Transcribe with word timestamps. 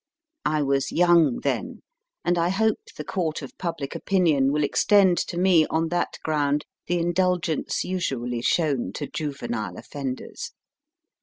I 0.47 0.63
was 0.63 0.91
young 0.91 1.41
then, 1.41 1.83
and 2.25 2.35
I 2.35 2.49
hope 2.49 2.79
the 2.97 3.03
court 3.03 3.43
of 3.43 3.55
public 3.59 3.93
opinion 3.93 4.51
will 4.51 4.63
extend 4.63 5.19
to 5.19 5.37
me, 5.37 5.67
on 5.67 5.89
that 5.89 6.17
ground, 6.23 6.65
the 6.87 6.97
indulgence 6.97 7.83
usually 7.83 8.41
shown 8.41 8.93
to 8.93 9.05
juvenile 9.05 9.77
offenders. 9.77 10.53